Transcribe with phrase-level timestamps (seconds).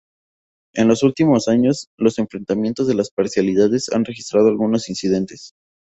[0.73, 5.53] En los últimos años, los enfrentamientos de las parcialidades han registrado algunos incidentes.